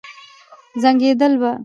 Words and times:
زنګېدل 0.83 1.33
به. 1.41 1.51